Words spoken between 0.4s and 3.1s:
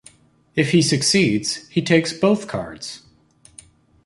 If he succeeds, he takes both cards.